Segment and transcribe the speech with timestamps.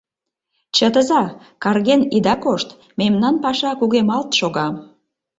[0.75, 1.23] Чытыза,
[1.63, 2.69] карген ида кошт,
[2.99, 4.67] мемнан паша кугемалт шога.